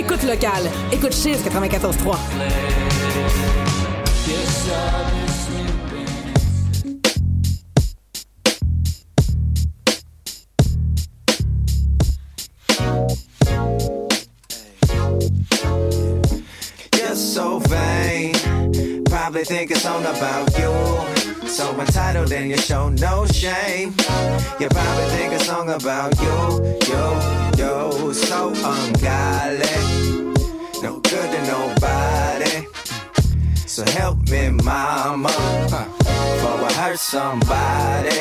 [0.00, 0.70] écoute local.
[0.92, 2.16] Écoute Chiz 94.3.
[16.96, 18.32] You're so vain.
[19.04, 20.69] Probably think it's all about you.
[22.40, 23.90] And you show no shame.
[24.58, 28.12] You probably think a song about you, yo, yo.
[28.12, 29.68] So ungodly.
[30.82, 32.66] No good to nobody.
[33.66, 35.28] So help me, mama.
[35.68, 35.84] Huh.
[36.40, 38.16] For I hurt somebody.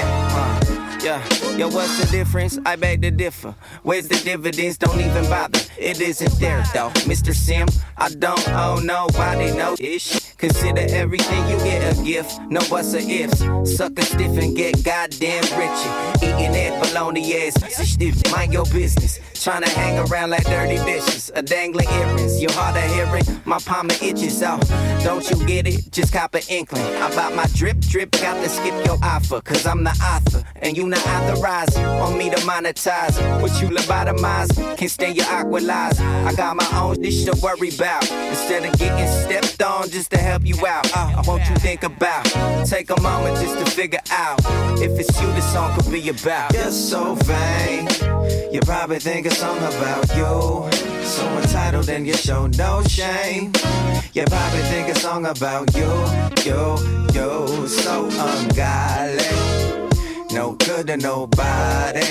[1.01, 1.23] Yeah,
[1.55, 2.59] yo, what's the difference?
[2.65, 3.55] I beg to differ.
[3.83, 4.77] Where's the dividends?
[4.77, 5.59] Don't even bother.
[5.77, 7.33] It isn't there though, Mr.
[7.33, 7.67] Sim.
[7.97, 10.33] I don't owe nobody no ish.
[10.35, 12.39] Consider everything you get a gift.
[12.49, 13.39] No buts or ifs.
[13.77, 16.23] Sucker stiff and get goddamn rich.
[16.23, 17.97] Eating that bologna ass.
[18.31, 19.19] Mind your business.
[19.39, 21.31] Trying to hang around like dirty dishes.
[21.33, 22.41] A dangling earrings.
[22.41, 23.23] your heart a hearing.
[23.45, 24.67] My palm itches out.
[25.01, 25.89] Don't you get it?
[25.91, 26.85] Just cop an inkling.
[26.97, 28.11] About my drip drip.
[28.11, 29.39] Got to skip your offer.
[29.39, 30.43] Cause I'm the author.
[30.57, 31.77] And you not authorized.
[31.77, 33.15] On me to monetize.
[33.41, 34.77] What you lobotomize.
[34.77, 36.01] Can't stand your awkward lies.
[36.01, 38.11] I got my own dish to worry about.
[38.11, 40.85] Instead of getting stepped on just to help you out.
[40.93, 42.25] Uh, I want you think about.
[42.65, 44.41] Take a moment just to figure out.
[44.81, 46.53] If it's you, this song could be about.
[46.53, 47.87] You're so vain.
[48.51, 50.71] You probably think a song about you.
[51.03, 53.53] So entitled and you show no shame.
[54.13, 55.91] You probably think a song about you,
[56.43, 56.77] you,
[57.13, 57.67] you.
[57.67, 59.23] So ungodly.
[60.33, 62.01] No good to nobody.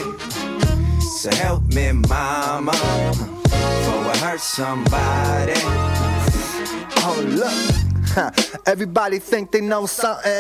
[1.00, 2.72] So help me, mama.
[2.72, 5.54] For I hurt somebody.
[7.02, 10.32] Oh look, everybody think they know something,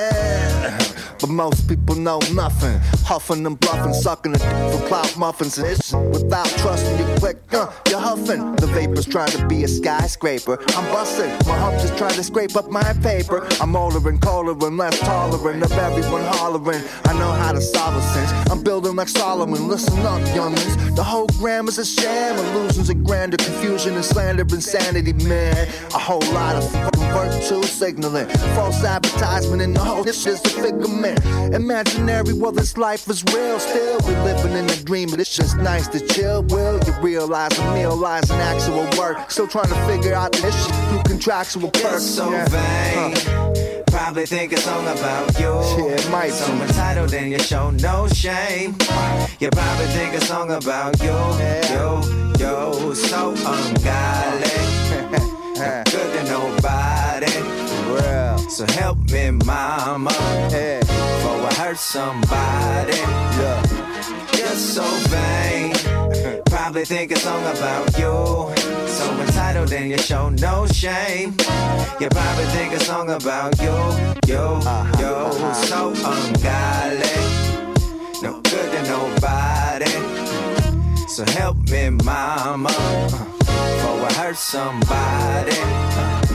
[1.20, 2.80] but most people know nothing.
[3.08, 7.38] Huffing and bluffing, sucking a dick for cloud muffins and it's without trusting you quick.
[7.54, 8.54] Uh, you're huffing.
[8.56, 10.58] The vapors trying to be a skyscraper.
[10.76, 11.30] I'm busting.
[11.48, 13.48] My hump just trying to scrape up my paper.
[13.62, 16.82] I'm older and colder and less tolerant of everyone hollering.
[17.06, 18.30] I know how to solve a sense.
[18.50, 19.68] I'm building like Solomon.
[19.68, 20.94] Listen up, youngins.
[20.94, 22.36] The whole grammar's a sham.
[22.36, 25.66] Illusions of grandeur, confusion and slander, insanity, man.
[25.94, 28.28] A whole lot of fucking virtue signaling.
[28.54, 31.24] False advertisement and the whole this is a figment.
[31.54, 33.58] Imaginary, well, this life is real.
[33.60, 36.42] Still, we living in a dream, but it's just nice to chill.
[36.44, 39.30] Will you realize and realize an actual work?
[39.30, 42.02] Still trying to figure out this shit through contractual perks.
[42.02, 42.46] so Yeah.
[42.48, 43.14] vain.
[43.86, 45.52] Probably think a song about you.
[45.78, 46.60] Yeah, it might So be.
[46.62, 48.76] entitled and you show no shame.
[49.40, 51.16] You probably think a song about you,
[51.74, 52.00] yo,
[52.38, 52.94] yo.
[52.94, 54.50] So ungodly.
[55.58, 57.32] Good to nobody.
[57.90, 58.38] Real.
[58.50, 60.12] So help me, mama.
[60.52, 60.80] Yeah.
[61.58, 62.96] Hurt somebody.
[62.96, 63.62] Yeah.
[64.36, 65.74] You're so vain.
[66.46, 68.54] Probably think a song about you.
[68.86, 71.34] So entitled and you show no shame.
[71.98, 73.74] You probably think a song about you,
[74.32, 75.02] yo, uh-huh.
[75.02, 75.52] yo.
[75.52, 77.18] So ungodly.
[78.22, 79.90] No good to nobody.
[81.08, 82.70] So help me, mama.
[82.70, 86.27] For I hurt somebody.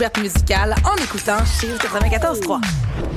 [0.00, 3.09] Découvertes musicales en écoutant Chill 94.3.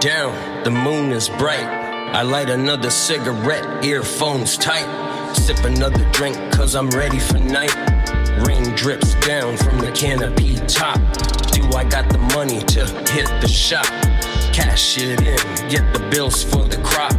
[0.00, 1.66] down, the moon is bright.
[2.14, 4.86] I light another cigarette, earphones tight.
[5.34, 7.74] Sip another drink, cause I'm ready for night.
[8.46, 10.98] Rain drips down from the canopy top.
[11.52, 13.86] Do I got the money to hit the shop?
[14.52, 17.12] Cash it in, get the bills for the crop.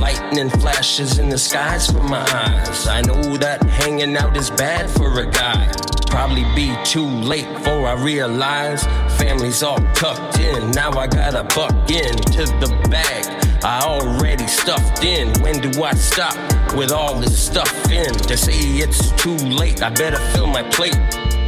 [0.00, 2.86] Lightning flashes in the skies for my eyes.
[2.86, 5.70] I know that hanging out is bad for a guy.
[6.16, 8.84] Probably be too late before I realize
[9.18, 10.70] family's all tucked in.
[10.70, 13.26] Now I gotta buck into the bag.
[13.62, 15.28] I already stuffed in.
[15.42, 16.34] When do I stop
[16.74, 18.14] with all this stuff in?
[18.14, 20.96] To say it's too late, I better fill my plate.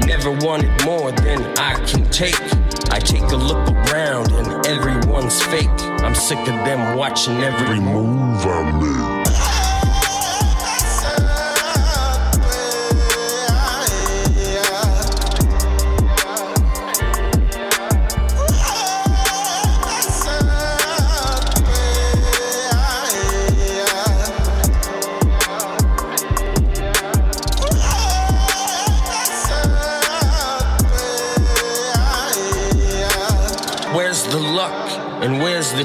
[0.07, 2.39] Never wanted more than I can take.
[2.91, 5.81] I take a look around and everyone's fake.
[6.05, 9.08] I'm sick of them watching every move I make.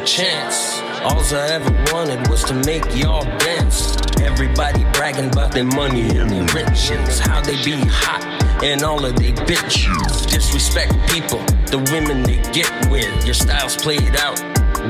[0.06, 0.80] Chance.
[1.04, 3.96] All I ever wanted was to make y'all dance.
[4.22, 8.24] Everybody bragging about their money and their riches, how they be hot
[8.64, 10.30] and all of they bitches.
[10.30, 13.26] Disrespect people, the women they get with.
[13.26, 14.40] Your style's played out.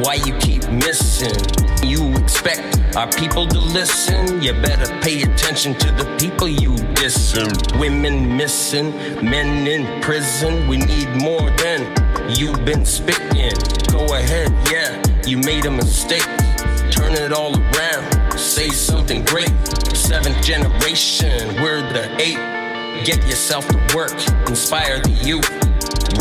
[0.04, 1.34] Why you keep missing?
[1.88, 4.42] You expect our people to listen?
[4.42, 7.80] You better pay attention to the people you dissing.
[7.80, 8.92] Women missing,
[9.24, 10.68] men in prison.
[10.68, 11.86] We need more than
[12.36, 13.54] you've been spitting.
[13.94, 16.26] Go ahead, yeah, you made a mistake.
[16.92, 19.52] Turn it all around, say something great.
[19.96, 23.06] Seventh generation, we're the eight.
[23.06, 24.12] Get yourself to work,
[24.48, 25.50] inspire the youth.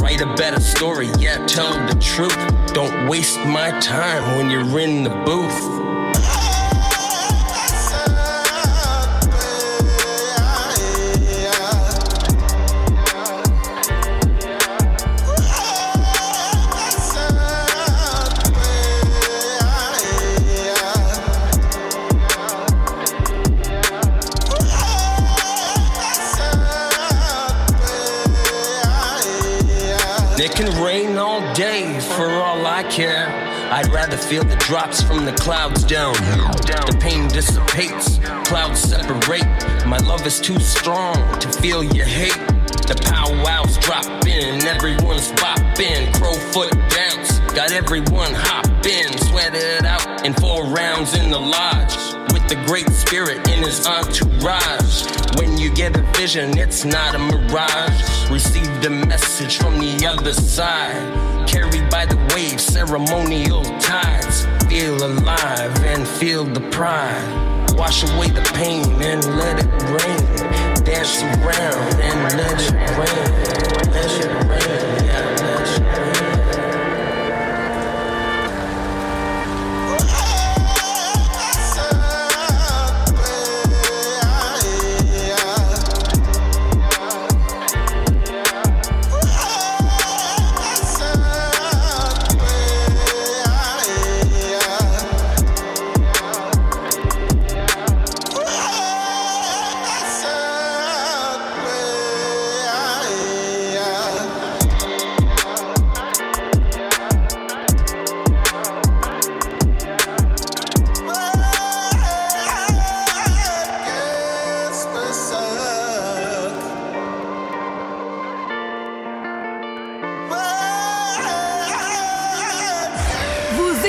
[0.00, 2.36] Write a better story, yeah, tell the truth.
[2.74, 5.82] Don't waste my time when you're in the booth.
[34.12, 36.12] I'd feel the drops from the clouds down.
[36.12, 39.46] The pain dissipates, clouds separate.
[39.87, 42.37] My love is too strong to feel your hate.
[42.85, 46.12] The powwows drop in, everyone's bopping.
[46.12, 49.16] Crowfoot dance, got everyone hopping.
[49.16, 51.96] Sweated out in four rounds in the lodge.
[52.35, 55.07] With the great spirit in his entourage.
[55.38, 58.31] When you get a vision, it's not a mirage.
[58.31, 62.16] Received a message from the other side carried by the
[62.48, 64.46] ceremonial tides.
[64.68, 67.70] Feel alive and feel the pride.
[67.74, 70.85] Wash away the pain and let it rain.
[70.85, 73.92] Dance around and let it rain.
[73.92, 74.41] Let it rain.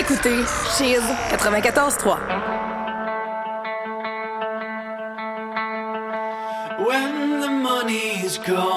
[0.04, 0.44] Écoutez
[0.78, 2.18] Cheese 94.3.
[6.86, 8.73] When the money's gone,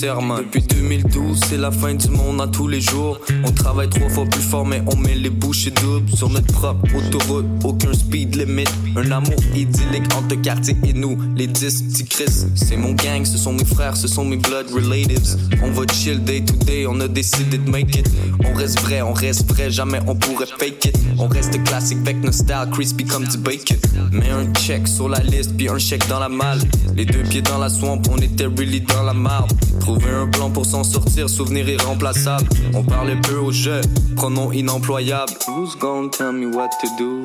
[0.00, 0.44] sermonne.
[0.44, 1.09] Depuis 2012,
[1.46, 3.18] c'est la fin du monde à tous les jours.
[3.44, 6.84] On travaille trois fois plus fort, mais on met les bouchées doubles sur notre propre
[6.96, 7.46] autoroute.
[7.64, 8.64] Aucun speed limit,
[8.96, 11.18] un amour idyllique entre le quartier et nous.
[11.36, 14.66] Les 10 petits Chris, c'est mon gang, ce sont mes frères, ce sont mes blood
[14.72, 15.36] relatives.
[15.62, 18.10] On va chill day to day, on a décidé de make it.
[18.44, 20.98] On reste vrai, on reste vrai, jamais on pourrait fake it.
[21.18, 23.76] On reste classique avec nos style, crispy comme du bacon.
[24.12, 26.60] Mets un check sur la liste, puis un chèque dans la malle.
[26.94, 29.52] Les deux pieds dans la swamp, on était really dans la marde.
[29.80, 32.46] Trouver un plan pour s'en sortir, souvenir irremplaçable.
[32.74, 33.80] On parlait peu au jeu,
[34.16, 35.32] pronom inemployable.
[35.48, 37.22] Who's gonna tell me what to do?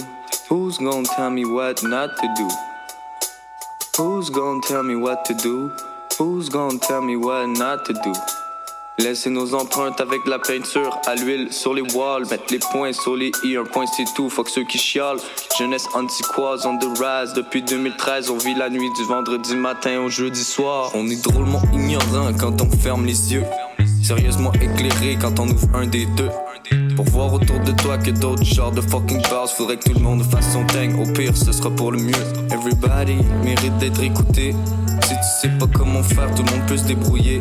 [0.50, 2.48] Who's gonna tell me what not to do?
[3.98, 5.72] Who's gonna tell me what to do?
[6.20, 8.14] Who's gonna tell me what not to do?
[8.98, 12.26] Laissez nos empreintes avec la peinture à l'huile sur les walls.
[12.30, 14.30] Mettre les points sur les i, un point c'est tout.
[14.30, 15.20] Fuck ceux qui chialent.
[15.60, 17.34] Jeunesse antiquoise on the rise.
[17.34, 20.92] Depuis 2013, on vit la nuit du vendredi matin au jeudi soir.
[20.94, 23.44] On est drôlement ignorant quand on ferme les yeux.
[24.06, 26.30] Sérieusement éclairé quand on ouvre un des deux.
[26.96, 30.04] Pour voir autour de toi que d'autres genres de fucking bars, faudrait que tout le
[30.04, 30.94] monde fasse son thing.
[31.02, 32.14] Au pire, ce sera pour le mieux.
[32.52, 34.54] Everybody mérite d'être écouté.
[35.06, 37.40] Si tu sais pas comment faire, tout le monde peut se débrouiller.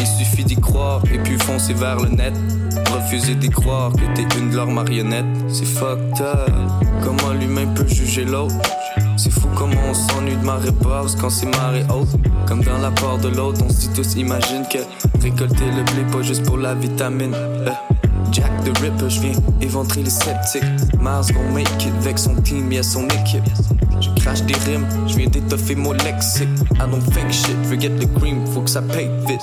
[0.00, 2.34] Il suffit d'y croire et puis foncer vers le net.
[2.92, 5.26] Refuser d'y croire que t'es une de leurs marionnettes.
[5.46, 6.50] C'est fucked up.
[7.04, 8.56] Comment l'humain peut juger l'autre?
[9.22, 12.08] C'est fou comment on s'ennuie de marée basse quand c'est marée haute.
[12.48, 14.78] Comme dans la part de l'autre, on se dit tous imagine que
[15.20, 17.34] récolter le blé pas juste pour la vitamine.
[17.34, 17.68] Euh,
[18.32, 20.64] Jack the Ripper, je viens éventrer les sceptiques.
[20.98, 23.44] Mars gon' make it avec son team, et son équipe.
[24.00, 26.48] Je crache des rimes, je viens d'étoffer mon lexique.
[26.76, 29.42] I don't fake shit, forget the cream, faut que ça paye vite.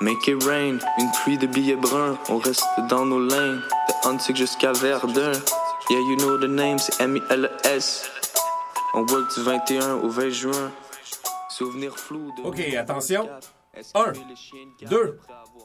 [0.00, 3.60] Make it rain, une pluie de billets bruns, on reste dans nos lanes.
[3.88, 5.32] De Huntsic jusqu'à Verdun.
[5.90, 8.04] Yeah, you know the name, c'est M-I-L-E-S.
[8.98, 10.72] On work du 21 au 20 juin.
[11.48, 12.42] Souvenir flou de.
[12.42, 13.28] Ok, attention.
[13.94, 14.12] 1,
[14.90, 15.20] 2,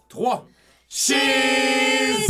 [0.08, 0.46] 3.
[0.88, 2.28] Cheese!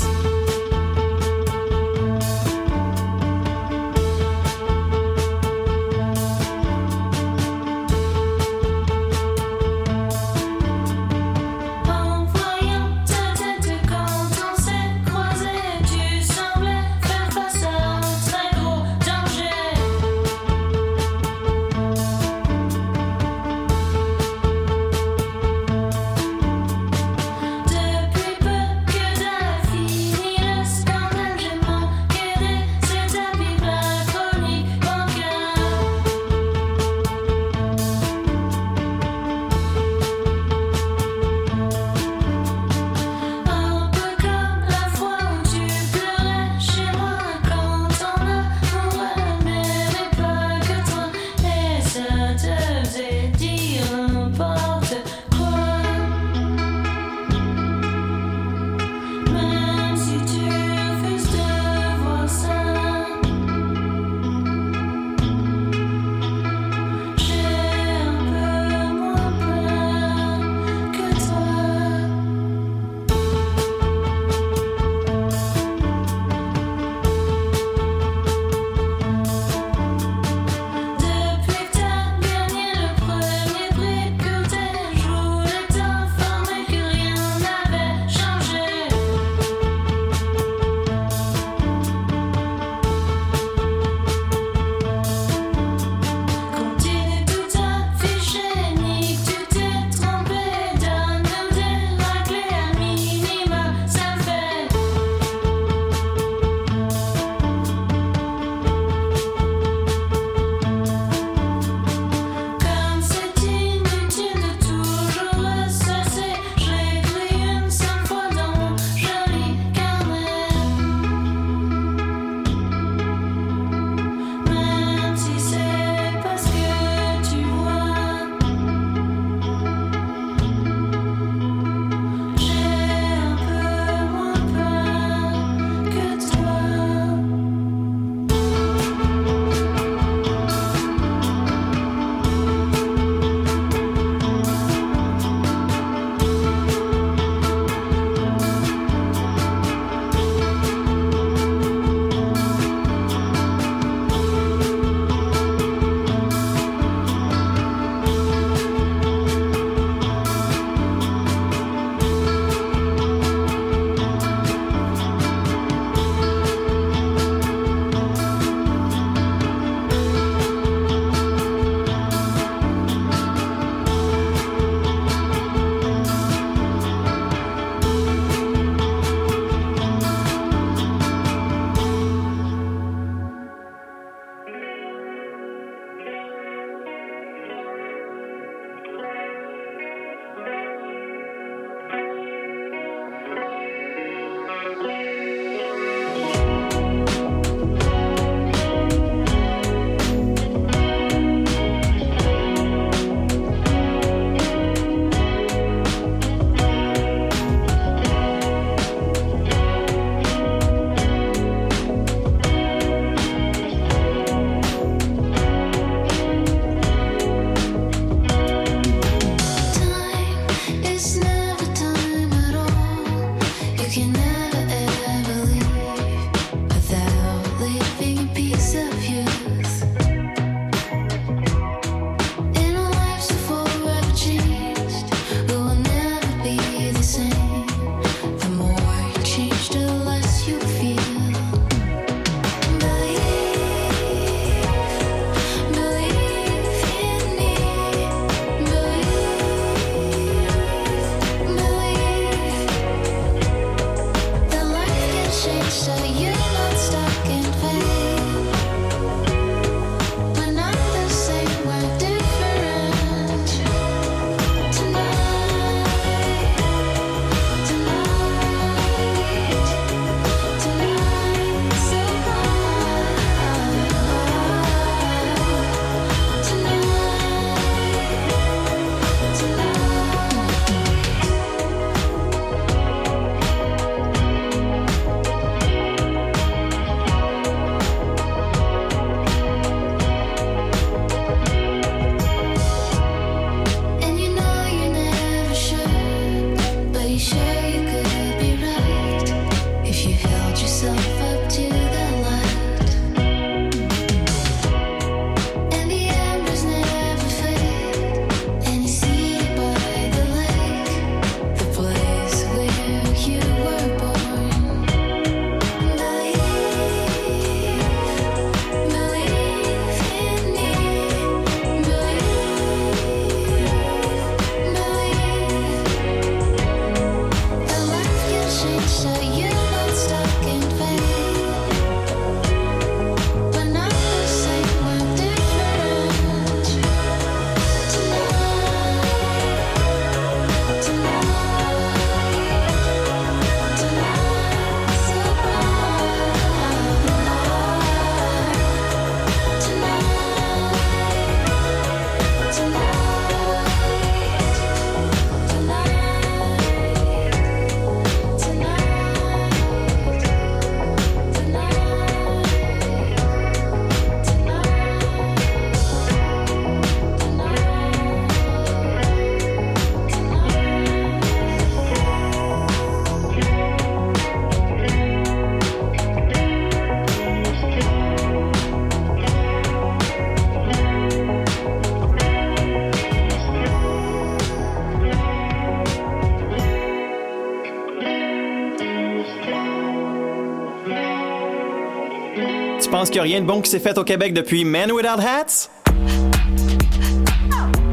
[393.04, 395.68] Penses qu'il rien de bon qui s'est fait au Québec depuis Men Without Hats?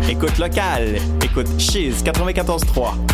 [0.09, 0.99] Écoute local.
[1.25, 3.10] Écoute Chiz 94.3.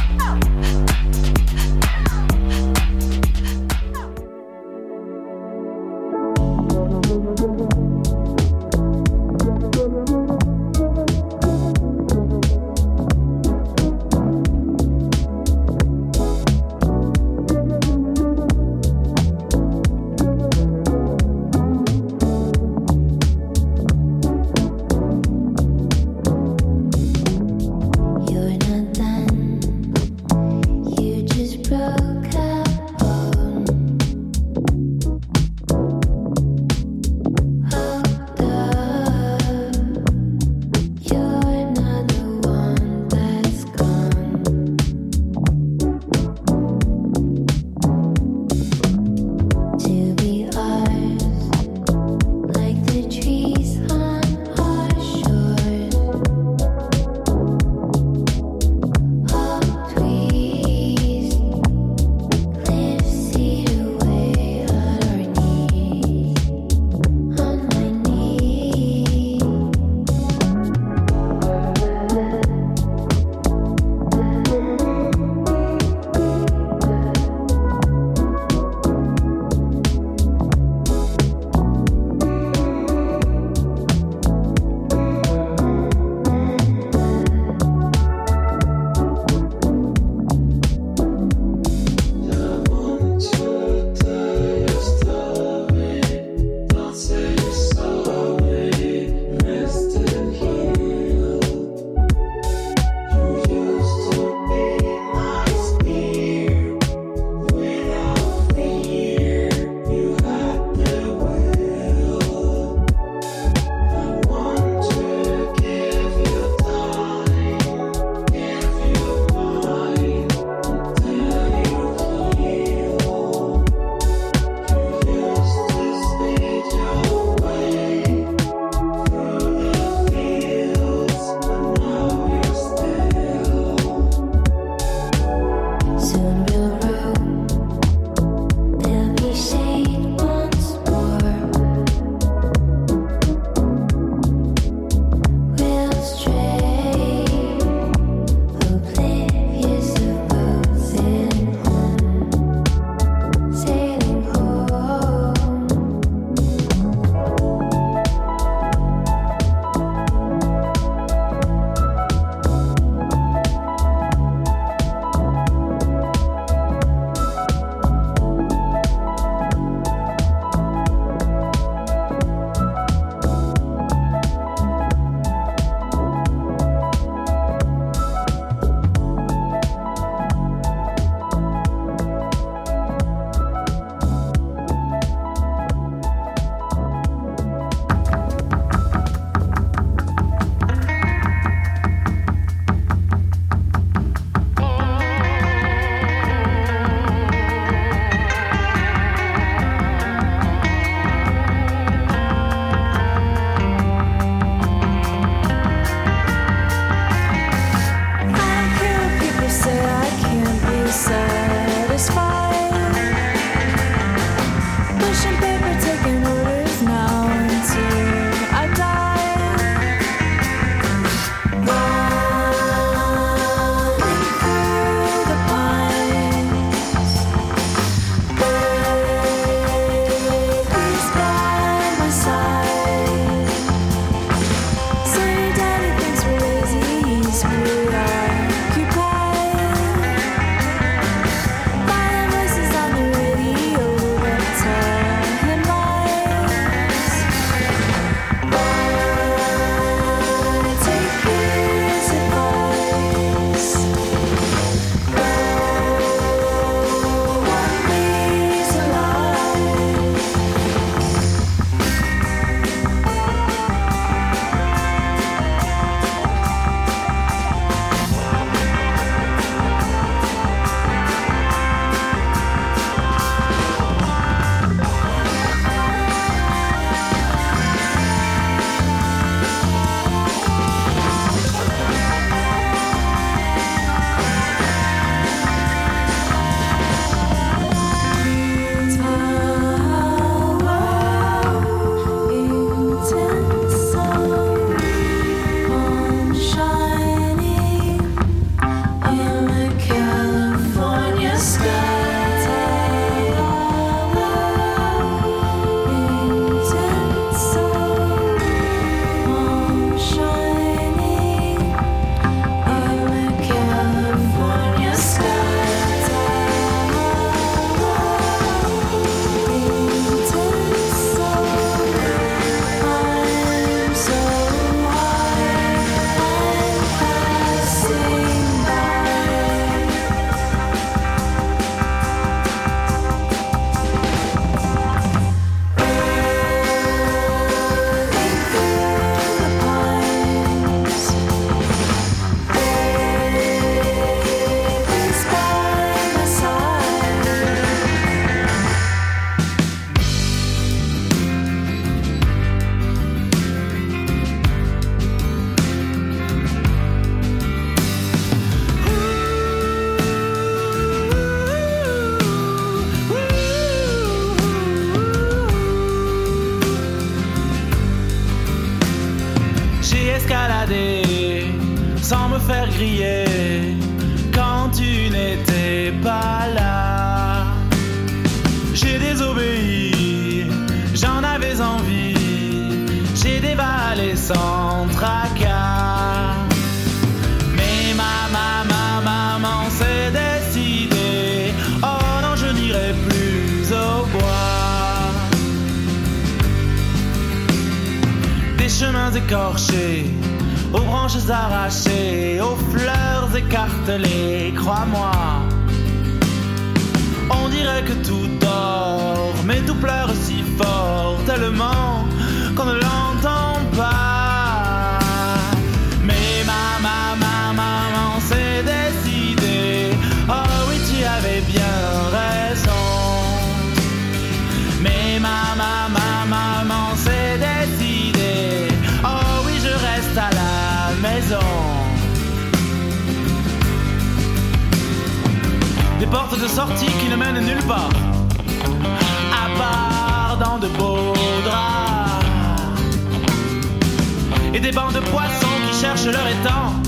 [444.56, 446.85] Et des bancs de poissons qui cherchent leur étang.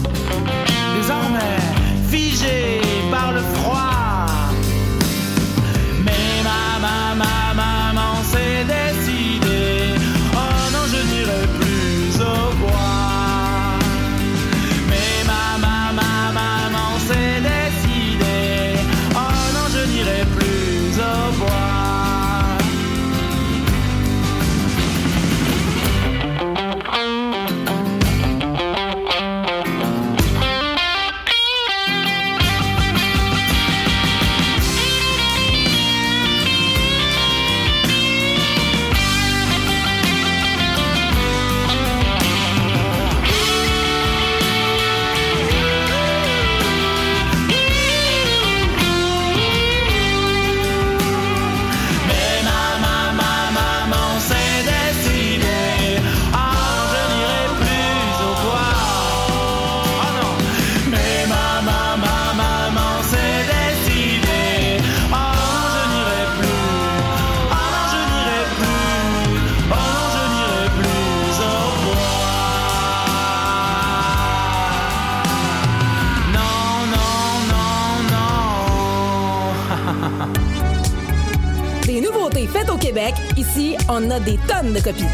[83.48, 85.04] Ici, on a des tonnes de copies.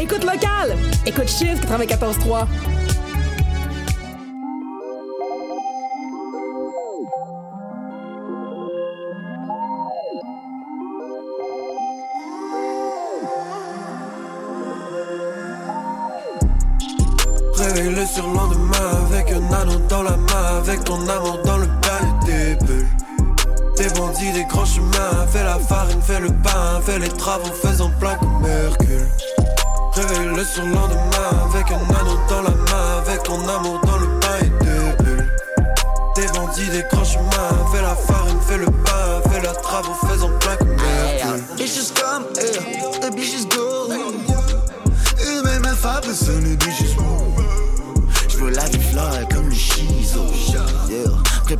[0.00, 2.46] Écoute local, écoute Chiz 94.3.
[17.56, 21.40] Réveille le surlendemain avec un anneau dans la main, avec ton amour
[24.18, 27.90] Des bandits, des grands chemins, fais la farine, fais le pain, fais les travaux, faisant
[27.98, 29.08] plein comme Hercule.
[29.92, 34.50] Réveille le surlendemain avec un anneau dans la main, avec ton amour dans le bail
[34.60, 35.32] des bulles.
[36.14, 40.30] Des bandits, des grands chemins, fais la farine, fais le pain, fais la travaux, faisant
[40.40, 41.42] plein comme Hercule.
[41.56, 43.92] Bitches come, yeah, the bitches go.
[45.18, 47.44] Et ma fable sonne bitches move.
[48.28, 49.25] J'veux la vie fly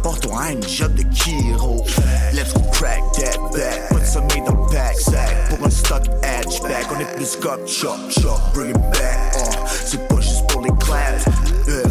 [0.07, 1.85] prépare-toi à une job de Kiro.
[2.33, 3.89] Let's crack that back.
[3.91, 5.49] Put some meat dans le backsack.
[5.49, 8.41] Pour un stock hatchback, on est plus comme chop chop.
[8.55, 9.35] Bring it back.
[9.37, 11.25] Uh, c'est pas juste pour les claps.
[11.67, 11.91] Yeah,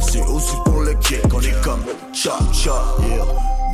[0.00, 1.20] c'est aussi pour le kick.
[1.34, 1.84] On est comme
[2.14, 2.74] chop chop.
[3.00, 3.24] Yeah,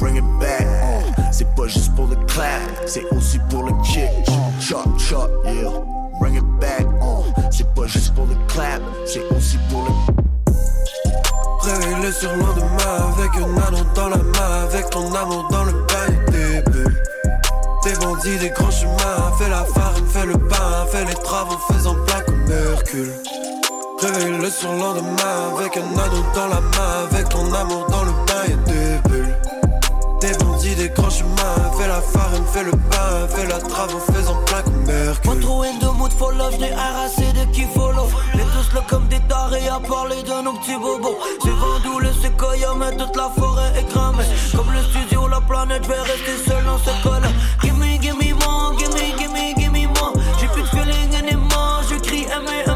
[0.01, 0.63] bring it back.
[0.63, 2.61] Uh, c'est pas juste pour le clap.
[2.87, 4.11] C'est aussi pour le kick.
[4.61, 5.31] Chop chop.
[5.45, 5.71] Yeah,
[6.21, 6.87] bring it back.
[7.01, 8.83] Uh, c'est pas juste pour le clap.
[9.07, 10.38] C'est aussi pour le
[11.63, 16.19] Réveille le surlendemain avec un anneau dans la main, avec ton amour dans le bail
[16.31, 16.63] des.
[17.85, 21.95] Des bandits, des grands chemins, fais la farine, fais le pain, fais les travaux, faisant
[21.95, 23.13] plein comme Hercule.
[24.01, 28.59] Réveille le surlendemain avec un anneau dans la main, avec ton amour dans le bail
[28.67, 29.37] des bulles.
[30.21, 34.37] Des bandits, des grands chemins, fais la farine, fais le pain, fais la travaux, faisant
[34.47, 35.41] plein comme Hercule.
[35.81, 38.09] De mood for love, j'n'ai harassé de qui follow
[38.89, 43.17] comme des tarés à parler de nos petits bobos C'est vendu le séquoia mais toute
[43.17, 47.29] la forêt est Comme le studio, la planète, j'vais rester seul dans ce cas-là
[47.63, 50.69] Give me, give me more, give me, give me, give me more J'ai plus de
[50.69, 52.68] feeling anymore, je crie aimer,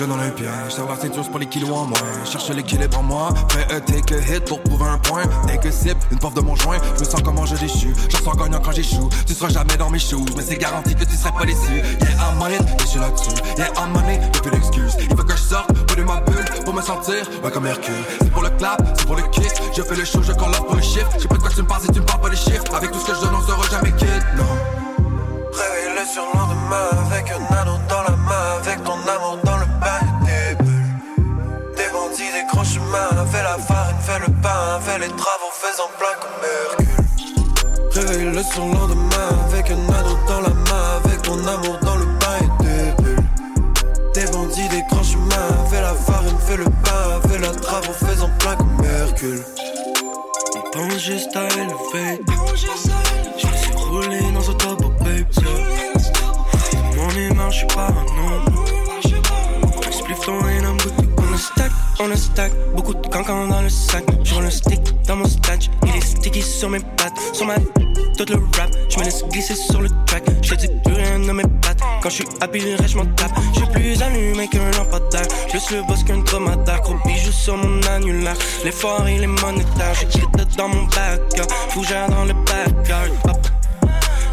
[0.00, 0.74] flow, je dans le piège.
[0.74, 1.98] Savoir c'est dur, c'est pas les kilos en moins.
[2.24, 3.28] Cherche l'équilibre en moi.
[3.50, 5.22] Fais un take a hit pour prouver un point.
[5.46, 6.78] Dès que sip, une porte de mon joint.
[6.96, 7.94] Je me sens comment je déchu.
[8.08, 9.08] Je sens gagnant quand j'échoue.
[9.26, 11.72] Tu seras jamais dans mes shoes, mais c'est garanti que tu serais pas déçu.
[11.72, 13.30] Yeah, I'm on it, et je suis là-dessus.
[13.56, 14.96] Yeah, I'm on it, y'a plus d'excuses.
[14.98, 17.94] Il faut que je sorte, de ma bulle, pour me sentir, ouais, comme Hercule.
[18.20, 19.52] C'est pour le clap, c'est pour le kick.
[19.76, 21.08] Je fais le show, je call pour le chiffre.
[21.18, 22.64] J'ai pas de quoi tu me parles si tu me parles pas des chiffres.
[22.74, 24.44] Avec tout ce que je donne, on sera jamais quitte, non.
[25.52, 29.38] Réveille le surlendemain avec un anneau dans la main, avec ton amour
[32.60, 37.04] grands chemins, fais la farine, fais le pain, fais les travaux, faisant plein comme Hercule.
[37.92, 42.38] Réveille le surlendemain avec un anneau dans la main, avec ton amour dans le bain
[42.60, 43.24] des bulles.
[44.14, 48.30] Des bandits, des grands chemins, fais la farine, fais le pain, fais la travaux, faisant
[48.38, 49.42] plein comme Hercule.
[50.56, 52.20] On pense juste à élever.
[53.38, 55.24] Je me suis roulé dans un top baby.
[56.96, 58.49] Mon humeur, je suis pas un nom.
[61.70, 64.04] Stack, on a stack, beaucoup de cancans dans le sac.
[64.24, 65.70] Je un stick dans mon stash.
[65.86, 67.54] Il est sticky sur mes pattes, sur ma
[68.16, 68.70] tout le rap.
[68.88, 70.24] Je me laisse glisser sur le track.
[70.42, 71.80] Je dis plus rien de mes pattes.
[72.02, 73.32] Quand je suis happy, je m'en tape.
[73.54, 75.26] Je suis plus allumé qu'un lampadaire.
[75.48, 76.80] Plus le boss qu'un dromadaire.
[76.82, 78.36] Gros bijoux sur mon annulaire.
[78.64, 79.94] L'effort, il est monétaire.
[80.00, 81.50] J'ai quitté dans mon backyard.
[81.70, 83.10] Fougère dans le backyard.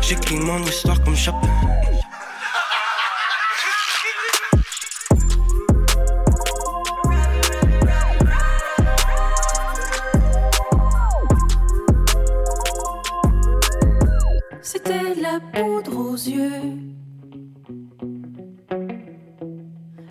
[0.02, 1.50] J'écris mon histoire comme Chopin.
[15.54, 16.78] Poudre aux yeux.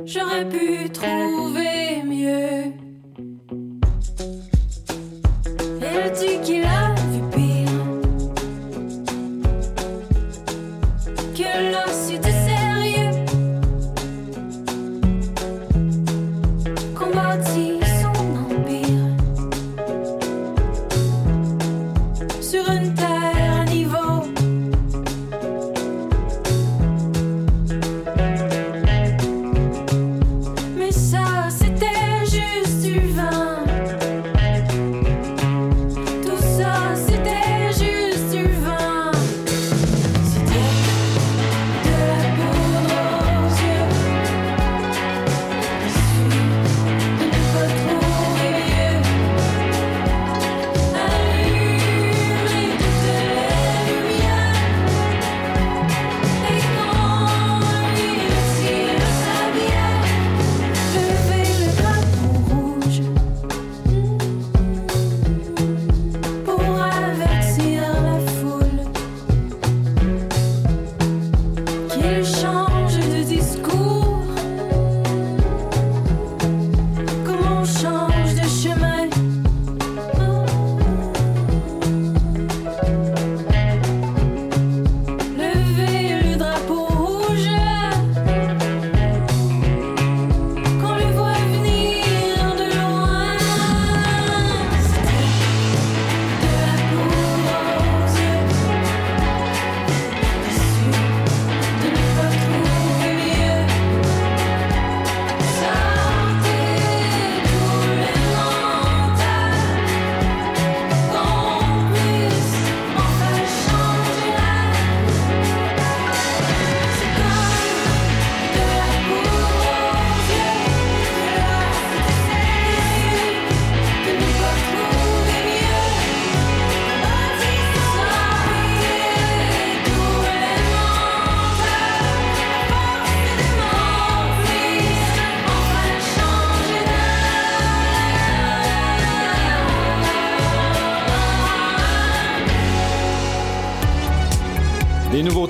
[0.04, 2.85] J'aurais pu trouver mieux.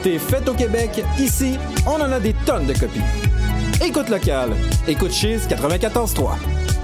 [0.07, 3.01] Des nouveautés faites au Québec, ici, on en a des tonnes de copies.
[3.85, 4.51] Écoute local,
[4.87, 6.76] écoute Chiz 94.3.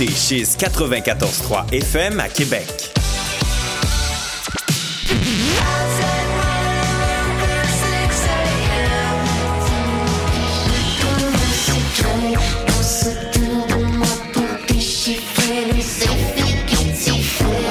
[0.00, 2.64] écoutez chez 94.3 FM à Québec.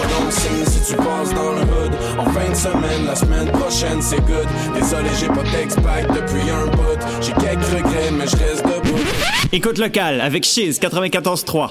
[0.10, 4.02] Donc signe si tu passes dans le hood En fin de semaine, la semaine prochaine
[4.02, 8.66] c'est good Désolé j'ai pas d'ex-pack depuis un bout J'ai quelques regrets mais je reste
[8.66, 8.98] debout
[9.52, 11.70] Écoute locale avec Chiz 94.3.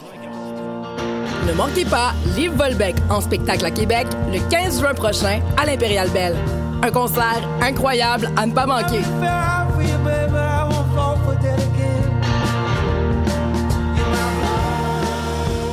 [1.57, 6.37] Manquez pas Liv Volbeck en spectacle à Québec le 15 juin prochain à l'Impérial Belle.
[6.83, 9.01] Un concert incroyable à ne pas manquer.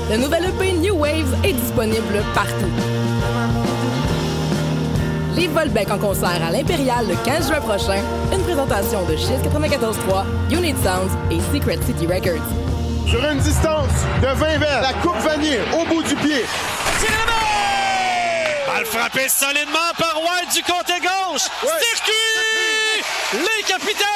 [0.10, 2.72] Le nouvel EP New Waves est disponible partout.
[5.36, 8.00] Liv Volbeck en concert à l'Impérial le 15 juin prochain,
[8.32, 10.24] une présentation de Shiz 94.3,
[10.58, 12.73] Unit Sounds et Secret City Records.
[13.14, 13.92] Sur une distance
[14.24, 16.44] de 20 verres, la coupe vanille au bout du pied.
[18.66, 21.44] Balle frappée solidement par White du côté gauche.
[21.62, 23.04] Circuit!
[23.34, 24.13] Les capitales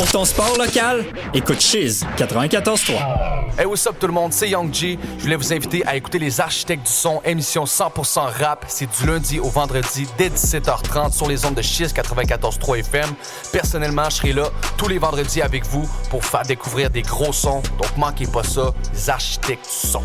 [0.00, 3.58] Pour ton sport local, écoute Chiz 94.3.
[3.58, 4.98] Hey, what's up tout le monde, c'est Young G.
[5.18, 8.64] Je voulais vous inviter à écouter Les Architectes du Son, émission 100% rap.
[8.66, 13.10] C'est du lundi au vendredi dès 17h30 sur les ondes de Chiz 94.3 FM.
[13.52, 14.44] Personnellement, je serai là
[14.78, 17.60] tous les vendredis avec vous pour faire découvrir des gros sons.
[17.76, 20.00] Donc manquez pas ça, Les Architectes du Son.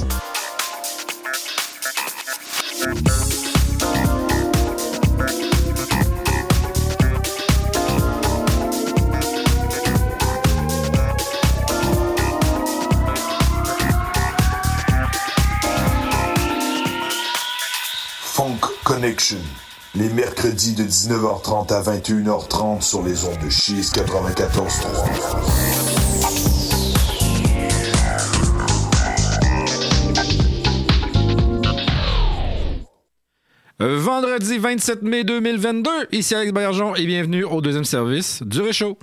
[19.93, 25.85] Les mercredis de 19h30 à 21h30 sur les ondes de Cheese 94.3.
[33.81, 38.97] Euh, Vendredi 27 mai 2022, ici Alex Bergeron et bienvenue au deuxième service du Réchaud.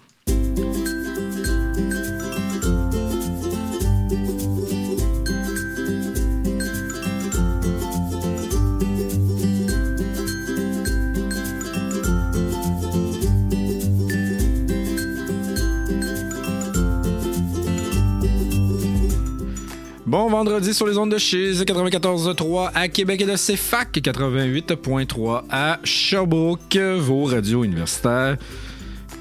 [20.12, 25.80] Bon vendredi sur les ondes de Chiz 94.3 à Québec et de CFAC 88.3 à
[25.84, 28.36] Sherbrooke, vos radios universitaires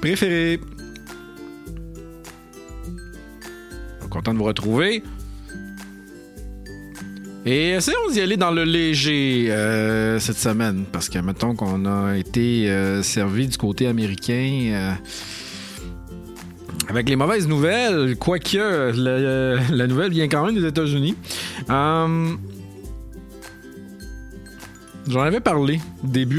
[0.02, 0.60] préférées.
[4.10, 5.02] Content de vous retrouver.
[7.46, 12.18] Et essayons d'y aller dans le léger euh, cette semaine, parce que mettons qu'on a
[12.18, 14.72] été euh, servi du côté américain.
[14.74, 14.92] euh,
[16.88, 21.14] avec les mauvaises nouvelles, quoique la, la nouvelle vient quand même des États-Unis.
[21.70, 22.28] Euh,
[25.08, 26.30] J'en avais parlé début